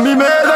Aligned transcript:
mi 0.00 0.14
mère 0.14 0.47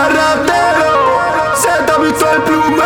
carretero, 0.00 1.54
se 1.54 1.82
te 1.84 1.92
ha 1.92 1.98
visto 1.98 2.26
el 2.32 2.42
plume. 2.42 2.79